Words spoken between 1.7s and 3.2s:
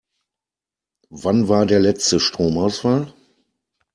letzte Stromausfall?